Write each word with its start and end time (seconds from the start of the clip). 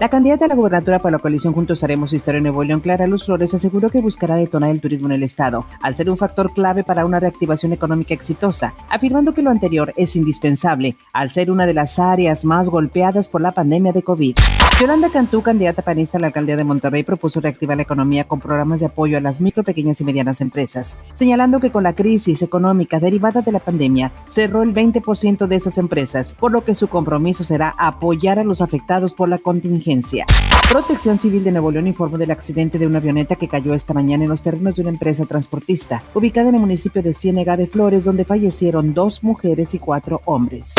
La 0.00 0.08
candidata 0.08 0.44
a 0.44 0.48
la 0.48 0.54
gubernatura 0.54 1.00
para 1.00 1.16
la 1.16 1.18
coalición 1.18 1.52
Juntos 1.52 1.82
Haremos 1.82 2.12
Historia 2.12 2.38
en 2.38 2.44
Nuevo 2.44 2.62
León, 2.62 2.78
Clara 2.78 3.08
Luz 3.08 3.24
Flores, 3.24 3.52
aseguró 3.54 3.90
que 3.90 4.00
buscará 4.00 4.36
detonar 4.36 4.70
el 4.70 4.80
turismo 4.80 5.08
en 5.08 5.14
el 5.14 5.24
estado, 5.24 5.66
al 5.82 5.96
ser 5.96 6.08
un 6.08 6.16
factor 6.16 6.52
clave 6.52 6.84
para 6.84 7.04
una 7.04 7.18
reactivación 7.18 7.72
económica 7.72 8.14
exitosa, 8.14 8.74
afirmando 8.90 9.34
que 9.34 9.42
lo 9.42 9.50
anterior 9.50 9.92
es 9.96 10.14
indispensable, 10.14 10.94
al 11.12 11.30
ser 11.30 11.50
una 11.50 11.66
de 11.66 11.74
las 11.74 11.98
áreas 11.98 12.44
más 12.44 12.68
golpeadas 12.68 13.28
por 13.28 13.40
la 13.40 13.50
pandemia 13.50 13.92
de 13.92 14.04
COVID. 14.04 14.36
Yolanda 14.80 15.08
Cantú, 15.10 15.42
candidata 15.42 15.82
panista 15.82 16.18
a 16.18 16.20
la 16.20 16.28
alcaldía 16.28 16.56
de 16.56 16.62
Monterrey, 16.62 17.02
propuso 17.02 17.40
reactivar 17.40 17.76
la 17.76 17.82
economía 17.82 18.28
con 18.28 18.38
programas 18.38 18.78
de 18.78 18.86
apoyo 18.86 19.18
a 19.18 19.20
las 19.20 19.40
micro, 19.40 19.64
pequeñas 19.64 20.00
y 20.00 20.04
medianas 20.04 20.40
empresas, 20.40 20.98
señalando 21.14 21.58
que 21.58 21.72
con 21.72 21.82
la 21.82 21.96
crisis 21.96 22.42
económica 22.42 23.00
derivada 23.00 23.42
de 23.42 23.50
la 23.50 23.58
pandemia 23.58 24.12
cerró 24.28 24.62
el 24.62 24.72
20% 24.72 25.48
de 25.48 25.56
esas 25.56 25.76
empresas, 25.78 26.36
por 26.38 26.52
lo 26.52 26.64
que 26.64 26.76
su 26.76 26.86
compromiso 26.86 27.42
será 27.42 27.74
apoyar 27.76 28.38
a 28.38 28.44
los 28.44 28.60
afectados 28.60 29.12
por 29.14 29.28
la 29.28 29.38
contingencia 29.38 29.87
emergencia. 29.88 30.26
Protección 30.68 31.16
Civil 31.16 31.44
de 31.44 31.50
Nuevo 31.50 31.70
León 31.70 31.86
informó 31.86 32.18
del 32.18 32.30
accidente 32.30 32.78
de 32.78 32.86
una 32.86 32.98
avioneta 32.98 33.36
que 33.36 33.48
cayó 33.48 33.72
esta 33.72 33.94
mañana 33.94 34.24
en 34.24 34.30
los 34.30 34.42
terrenos 34.42 34.76
de 34.76 34.82
una 34.82 34.90
empresa 34.90 35.24
transportista, 35.24 36.02
ubicada 36.12 36.50
en 36.50 36.56
el 36.56 36.60
municipio 36.60 37.02
de 37.02 37.14
Ciénega 37.14 37.56
de 37.56 37.66
Flores, 37.66 38.04
donde 38.04 38.26
fallecieron 38.26 38.92
dos 38.92 39.24
mujeres 39.24 39.72
y 39.72 39.78
cuatro 39.78 40.20
hombres. 40.26 40.74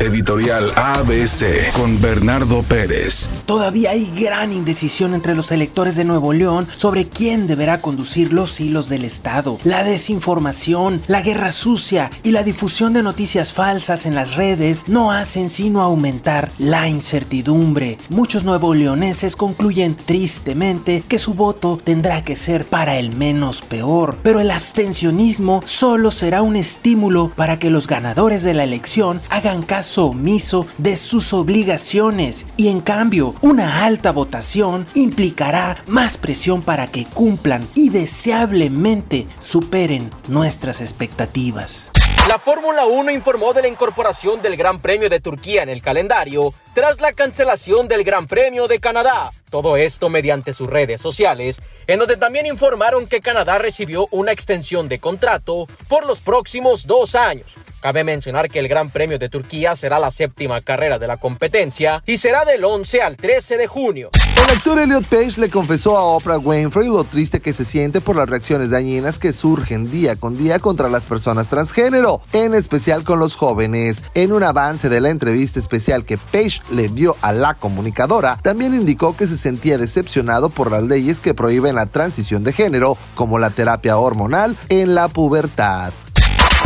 Editorial 0.00 0.70
ABC 0.76 1.70
con 1.72 2.00
Bernardo 2.00 2.62
Pérez. 2.62 3.28
Todavía 3.44 3.90
hay 3.90 4.10
gran 4.18 4.52
indecisión 4.52 5.14
entre 5.14 5.34
los 5.34 5.52
electores 5.52 5.96
de 5.96 6.04
Nuevo 6.04 6.32
León 6.32 6.66
sobre 6.76 7.08
quién 7.08 7.46
deberá 7.46 7.82
conducir 7.82 8.32
los 8.32 8.58
hilos 8.60 8.88
del 8.88 9.04
Estado. 9.04 9.58
La 9.64 9.84
desinformación, 9.84 11.02
la 11.08 11.20
guerra 11.20 11.52
sucia 11.52 12.10
y 12.22 12.32
la 12.32 12.42
difusión 12.42 12.94
de 12.94 13.02
noticias 13.02 13.52
falsas 13.52 14.06
en 14.06 14.14
las 14.14 14.34
redes 14.34 14.84
no 14.86 15.12
hacen 15.12 15.50
sino 15.50 15.82
aumentar 15.82 16.50
la 16.58 16.88
incertidumbre. 16.88 17.98
Muchos 18.10 18.44
nuevo 18.44 18.74
leoneses 18.74 19.25
concluyen 19.34 19.96
tristemente 19.96 21.02
que 21.08 21.18
su 21.18 21.34
voto 21.34 21.80
tendrá 21.82 22.22
que 22.22 22.36
ser 22.36 22.66
para 22.66 22.98
el 22.98 23.16
menos 23.16 23.62
peor, 23.62 24.18
pero 24.22 24.40
el 24.40 24.50
abstencionismo 24.50 25.62
solo 25.64 26.12
será 26.12 26.42
un 26.42 26.54
estímulo 26.54 27.32
para 27.34 27.58
que 27.58 27.70
los 27.70 27.88
ganadores 27.88 28.44
de 28.44 28.54
la 28.54 28.62
elección 28.64 29.20
hagan 29.30 29.62
caso 29.62 30.06
omiso 30.06 30.66
de 30.78 30.96
sus 30.96 31.32
obligaciones 31.32 32.46
y 32.56 32.68
en 32.68 32.80
cambio 32.80 33.34
una 33.40 33.84
alta 33.84 34.12
votación 34.12 34.86
implicará 34.94 35.78
más 35.88 36.18
presión 36.18 36.62
para 36.62 36.86
que 36.88 37.06
cumplan 37.06 37.66
y 37.74 37.88
deseablemente 37.88 39.26
superen 39.40 40.10
nuestras 40.28 40.80
expectativas. 40.80 41.90
La 42.28 42.40
Fórmula 42.40 42.86
1 42.86 43.12
informó 43.12 43.52
de 43.52 43.62
la 43.62 43.68
incorporación 43.68 44.42
del 44.42 44.56
Gran 44.56 44.80
Premio 44.80 45.08
de 45.08 45.20
Turquía 45.20 45.62
en 45.62 45.68
el 45.68 45.80
calendario 45.80 46.52
tras 46.74 47.00
la 47.00 47.12
cancelación 47.12 47.86
del 47.86 48.02
Gran 48.02 48.26
Premio 48.26 48.66
de 48.66 48.80
Canadá. 48.80 49.30
Todo 49.48 49.76
esto 49.76 50.08
mediante 50.08 50.52
sus 50.52 50.68
redes 50.68 51.00
sociales, 51.00 51.62
en 51.86 52.00
donde 52.00 52.16
también 52.16 52.46
informaron 52.46 53.06
que 53.06 53.20
Canadá 53.20 53.58
recibió 53.58 54.08
una 54.10 54.32
extensión 54.32 54.88
de 54.88 54.98
contrato 54.98 55.68
por 55.86 56.04
los 56.04 56.18
próximos 56.18 56.88
dos 56.88 57.14
años. 57.14 57.54
Cabe 57.80 58.02
mencionar 58.02 58.50
que 58.50 58.58
el 58.58 58.66
Gran 58.66 58.90
Premio 58.90 59.20
de 59.20 59.28
Turquía 59.28 59.76
será 59.76 60.00
la 60.00 60.10
séptima 60.10 60.60
carrera 60.60 60.98
de 60.98 61.06
la 61.06 61.18
competencia 61.18 62.02
y 62.06 62.18
será 62.18 62.44
del 62.44 62.64
11 62.64 63.02
al 63.02 63.16
13 63.16 63.56
de 63.56 63.66
junio. 63.68 64.10
El 64.46 64.52
actor 64.52 64.78
Elliot 64.78 65.04
Page 65.06 65.40
le 65.40 65.50
confesó 65.50 65.98
a 65.98 66.04
Oprah 66.04 66.38
Winfrey 66.38 66.86
lo 66.86 67.02
triste 67.02 67.40
que 67.40 67.52
se 67.52 67.64
siente 67.64 68.00
por 68.00 68.14
las 68.14 68.28
reacciones 68.28 68.70
dañinas 68.70 69.18
que 69.18 69.32
surgen 69.32 69.90
día 69.90 70.14
con 70.14 70.38
día 70.38 70.60
contra 70.60 70.88
las 70.88 71.02
personas 71.02 71.48
transgénero, 71.48 72.20
en 72.32 72.54
especial 72.54 73.02
con 73.02 73.18
los 73.18 73.34
jóvenes. 73.34 74.04
En 74.14 74.30
un 74.30 74.44
avance 74.44 74.88
de 74.88 75.00
la 75.00 75.10
entrevista 75.10 75.58
especial 75.58 76.04
que 76.04 76.16
Page 76.16 76.60
le 76.70 76.86
dio 76.86 77.16
a 77.22 77.32
la 77.32 77.54
comunicadora, 77.54 78.38
también 78.40 78.72
indicó 78.72 79.16
que 79.16 79.26
se 79.26 79.36
sentía 79.36 79.78
decepcionado 79.78 80.48
por 80.48 80.70
las 80.70 80.84
leyes 80.84 81.20
que 81.20 81.34
prohíben 81.34 81.74
la 81.74 81.86
transición 81.86 82.44
de 82.44 82.52
género, 82.52 82.96
como 83.16 83.40
la 83.40 83.50
terapia 83.50 83.98
hormonal 83.98 84.56
en 84.68 84.94
la 84.94 85.08
pubertad. 85.08 85.92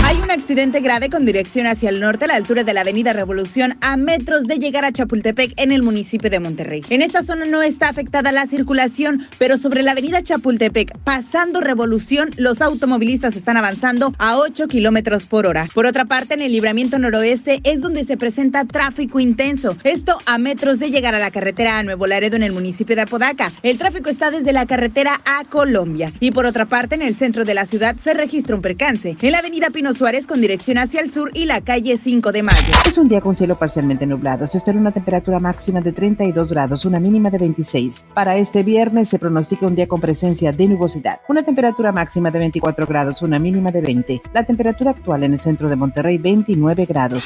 Hay 0.03 0.19
un 0.19 0.31
accidente 0.31 0.81
grave 0.81 1.11
con 1.11 1.25
dirección 1.25 1.66
hacia 1.66 1.88
el 1.88 2.00
norte 2.00 2.25
a 2.25 2.28
la 2.28 2.34
altura 2.34 2.65
de 2.65 2.75
la 2.75 2.81
Avenida 2.81 3.12
Revolución 3.12 3.77
a 3.81 3.97
metros 3.97 4.44
de 4.44 4.59
llegar 4.59 4.84
a 4.84 4.93
Chapultepec 4.93 5.53
en 5.56 5.71
el 5.71 5.83
municipio 5.83 6.31
de 6.31 6.41
Monterrey. 6.41 6.83
En 6.91 7.03
esta 7.03 7.22
zona 7.22 7.44
no 7.44 7.62
está 7.62 7.88
afectada 7.88 8.33
la 8.33 8.47
circulación, 8.47 9.27
pero 9.39 9.59
sobre 9.59 9.83
la 9.83 9.93
Avenida 9.93 10.22
Chapultepec, 10.22 10.99
pasando 11.05 11.60
Revolución, 11.60 12.31
los 12.39 12.60
automovilistas 12.60 13.37
están 13.37 13.56
avanzando 13.56 14.12
a 14.19 14.39
8 14.39 14.66
kilómetros 14.69 15.25
por 15.25 15.47
hora. 15.47 15.69
Por 15.75 15.87
otra 15.87 16.06
parte, 16.06 16.34
en 16.34 16.43
el 16.43 16.53
libramiento 16.53 16.99
noroeste 16.99 17.60
es 17.62 17.81
donde 17.81 18.05
se 18.05 18.16
presenta 18.16 18.65
tráfico 18.65 19.21
intenso. 19.21 19.77
Esto 19.84 20.19
a 20.27 20.39
metros 20.39 20.78
de 20.78 20.91
llegar 20.91 21.15
a 21.15 21.19
la 21.19 21.31
carretera 21.31 21.78
a 21.78 21.83
Nuevo 21.83 22.06
Laredo 22.06 22.37
en 22.37 22.43
el 22.43 22.53
municipio 22.53 22.97
de 22.97 23.03
Apodaca. 23.03 23.53
El 23.62 23.78
tráfico 23.78 24.10
está 24.10 24.31
desde 24.31 24.53
la 24.53 24.66
carretera 24.66 25.21
a 25.25 25.44
Colombia. 25.44 26.10
Y 26.21 26.33
por 26.33 26.47
otra 26.47 26.66
parte, 26.66 26.94
en 26.94 27.03
el 27.03 27.15
centro 27.15 27.44
de 27.44 27.55
la 27.55 27.66
ciudad 27.66 27.97
se 28.03 28.15
registra 28.15 28.56
un 28.56 28.62
percance. 28.62 29.16
En 29.21 29.33
la 29.33 29.39
Avenida 29.39 29.69
Pino 29.69 29.90
Suárez 29.95 30.27
con 30.27 30.41
dirección 30.41 30.78
hacia 30.78 31.01
el 31.01 31.12
sur 31.12 31.31
y 31.34 31.45
la 31.45 31.61
calle 31.61 31.99
5 32.03 32.33
de 32.33 32.43
mayo. 32.43 32.75
Es 32.87 32.99
un 32.99 33.09
día 33.09 33.21
con 33.21 33.37
cielo 33.37 33.56
parcialmente 33.56 34.06
nublado. 34.06 34.47
Se 34.47 34.59
espera 34.59 34.78
una 34.78 34.93
temperatura 34.93 35.39
máxima 35.39 35.81
de 35.81 35.93
32 35.93 36.51
grados, 36.51 36.84
una 36.84 37.01
mínima 37.01 37.31
de 37.31 37.39
26. 37.39 38.06
Para 38.15 38.37
este 38.37 38.62
viernes 38.62 39.09
se 39.09 39.19
pronostica 39.19 39.67
un 39.67 39.75
día 39.75 39.87
con 39.87 40.01
presencia 40.01 40.53
de 40.53 40.69
nubosidad. 40.69 41.21
Una 41.28 41.43
temperatura 41.43 41.93
máxima 41.93 42.31
de 42.31 42.39
24 42.39 42.87
grados, 42.87 43.23
una 43.23 43.39
mínima 43.39 43.71
de 43.71 43.81
20. 43.81 44.23
La 44.33 44.45
temperatura 44.45 44.91
actual 44.93 45.25
en 45.25 45.33
el 45.33 45.39
centro 45.39 45.69
de 45.69 45.77
Monterrey 45.77 46.19
29 46.19 46.87
grados. 46.87 47.25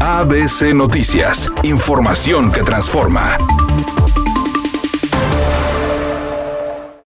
ABC 0.00 0.74
Noticias. 0.74 1.50
Información 1.62 2.52
que 2.52 2.62
transforma. 2.62 3.36